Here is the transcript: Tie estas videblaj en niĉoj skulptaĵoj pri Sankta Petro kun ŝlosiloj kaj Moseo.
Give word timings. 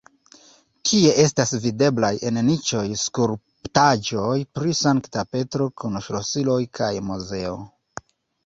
Tie 0.91 1.09
estas 1.23 1.51
videblaj 1.65 2.09
en 2.29 2.39
niĉoj 2.47 2.85
skulptaĵoj 3.01 4.33
pri 4.59 4.75
Sankta 4.83 5.25
Petro 5.37 5.71
kun 5.83 6.03
ŝlosiloj 6.07 6.61
kaj 6.81 6.93
Moseo. 7.13 7.55